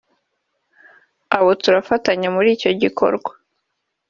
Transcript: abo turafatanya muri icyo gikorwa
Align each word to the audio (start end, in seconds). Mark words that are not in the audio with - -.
abo 1.37 1.51
turafatanya 1.61 2.27
muri 2.35 2.49
icyo 2.55 2.71
gikorwa 2.81 3.31